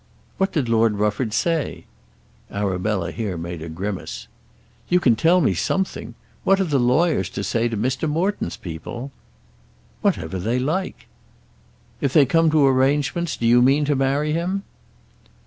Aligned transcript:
"What 0.39 0.51
did 0.51 0.67
Lord 0.67 0.93
Rufford 0.95 1.31
say?" 1.31 1.85
Arabella 2.49 3.11
here 3.11 3.37
made 3.37 3.61
a 3.61 3.69
grimace. 3.69 4.27
"You 4.89 4.99
can 4.99 5.15
tell 5.15 5.41
me 5.41 5.53
something. 5.53 6.15
What 6.43 6.59
are 6.59 6.63
the 6.63 6.79
lawyers 6.79 7.29
to 7.29 7.43
say 7.43 7.67
to 7.69 7.77
Mr. 7.77 8.09
Morton's 8.09 8.57
people?" 8.57 9.11
"Whatever 10.01 10.39
they 10.39 10.57
like." 10.57 11.05
"If 12.01 12.13
they 12.13 12.25
come 12.25 12.49
to 12.49 12.65
arrangements 12.65 13.37
do 13.37 13.45
you 13.45 13.61
mean 13.61 13.85
to 13.85 13.95
marry 13.95 14.33
him?" 14.33 14.63